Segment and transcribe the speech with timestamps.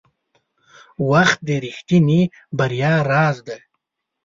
[1.11, 2.21] •وخت د رښتیني
[2.57, 3.59] بریا راز دی.